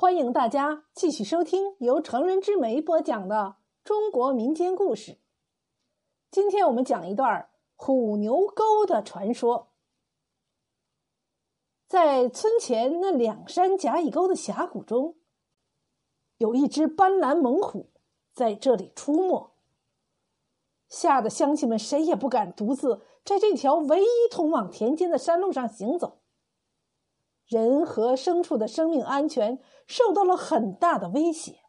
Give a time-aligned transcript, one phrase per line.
[0.00, 5.18] 欢迎大家继续收听由成人之美播讲的中国民间故事。
[6.30, 9.72] 今天我们讲一段虎牛沟的传说。
[11.88, 15.16] 在村前那两山夹一沟的峡谷中，
[16.36, 17.90] 有一只斑斓猛虎
[18.32, 19.50] 在这里出没，
[20.88, 26.20] 吓得乡亲们谁也不敢独自在这条唯一通往田间的山路上行走。
[27.48, 31.60] 人和牲畜的生命安全受到了很大的威胁。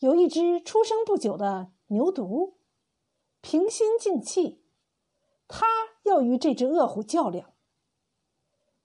[0.00, 2.54] 有一只出生不久的牛犊，
[3.40, 4.64] 平心静气，
[5.46, 5.64] 它
[6.02, 7.52] 要与这只恶虎较量。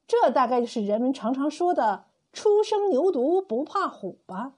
[0.06, 4.54] 这大概就是人们常常说的“初生牛犊不怕虎”吧。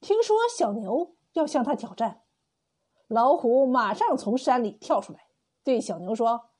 [0.00, 2.22] 听说小牛要向它挑战，
[3.08, 5.26] 老虎马上从山里跳出来，
[5.64, 6.50] 对小牛说。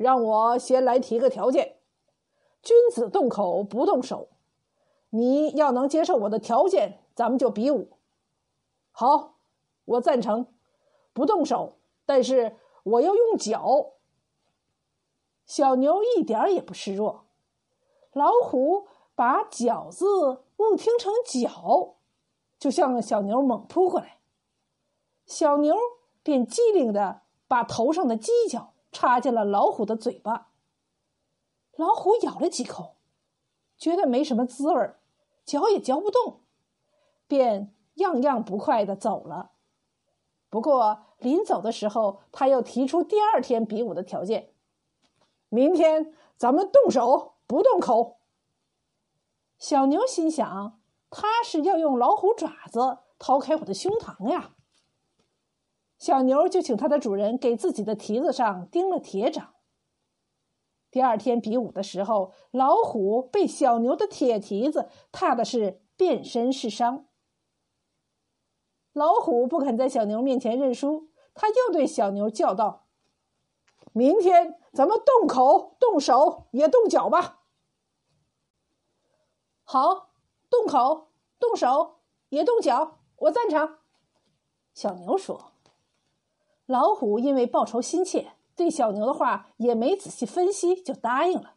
[0.00, 1.76] 让我先来提个条件：
[2.62, 4.28] 君子动口不动手。
[5.10, 7.90] 你要能接受我的条件，咱们就比武。
[8.92, 9.34] 好，
[9.84, 10.46] 我赞成，
[11.12, 11.74] 不动手，
[12.06, 13.90] 但是我要用脚。
[15.44, 17.26] 小牛一点也不示弱。
[18.14, 20.06] 老虎把“脚”字
[20.56, 21.96] 误听成“脚”，
[22.58, 24.20] 就向小牛猛扑过来。
[25.26, 25.76] 小牛
[26.22, 28.72] 便机灵的把头上的犄角。
[29.00, 30.48] 插进了老虎的嘴巴，
[31.74, 32.96] 老虎咬了几口，
[33.78, 34.90] 觉得没什么滋味
[35.42, 36.42] 嚼也嚼不动，
[37.26, 39.52] 便样样不快的走了。
[40.50, 44.52] 不过临走的时候，他又提出第二天比武的条件：
[45.48, 48.18] 明天咱们动手不动口。
[49.58, 54.56] 小牛心想，他是要用老虎爪子掏开我的胸膛呀。
[56.00, 59.54] 小牛就请它的主人给自己的蹄子上钉了铁掌。
[60.90, 67.06] 第二天比武的时候，老虎被小牛的铁蹄子踏的是遍身是伤。
[68.94, 72.86] 老虎不肯在小牛面前认输，他又对小牛叫道
[73.92, 77.42] ：“明天咱们动口、动手也动脚吧。”
[79.62, 80.14] 好，
[80.48, 83.78] 动口、动手也动脚，我赞成。
[84.72, 85.52] 小牛说。
[86.70, 91.54] 老虎因为报仇心切，对小牛的话也没仔细分析，就答应了。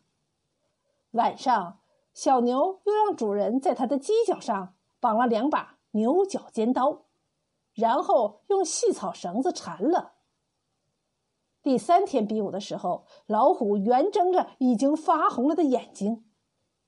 [1.11, 1.81] 晚上，
[2.15, 7.03] 小牛又让主人在它的犄角上绑了两把牛角尖刀，
[7.75, 10.13] 然后用细草绳子缠了。
[11.61, 16.25] 第三天比武的时候，老虎圆睁着已经发红了的眼睛，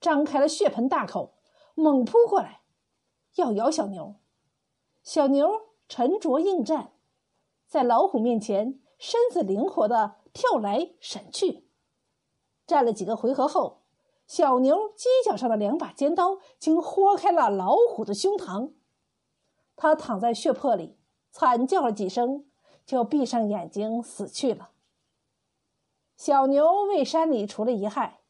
[0.01, 1.35] 张开了血盆大口，
[1.75, 2.61] 猛扑过来，
[3.35, 4.15] 要咬小牛。
[5.03, 5.47] 小牛
[5.87, 6.93] 沉着应战。
[7.75, 11.67] 在老虎面前，身子灵活的跳来闪去。
[12.65, 13.81] 战了几个回合后，
[14.25, 18.71] 小牛犄角上的两把尖刀竟豁开了老虎的胸膛。
[19.75, 20.97] 他躺在血泊里，
[21.31, 22.45] 惨叫了几声，
[22.85, 24.69] 就闭上眼睛死去了。
[26.15, 28.21] 小牛为山里除了一害，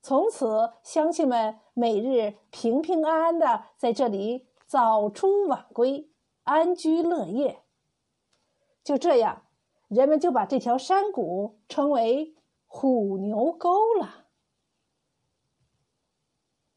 [0.00, 6.08] 从此乡亲们每日平平安安的在这里早出晚归，
[6.44, 7.64] 安居乐业。
[8.82, 9.42] 就这样，
[9.88, 12.34] 人们就把这条山谷称为
[12.66, 14.26] “虎牛沟”了。